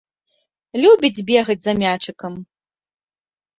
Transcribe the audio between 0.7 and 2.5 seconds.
Любіць бегаць за мячыкам.